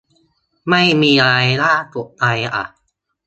[0.69, 2.63] ไม่มีอะไรน่าตกใจอ่ะ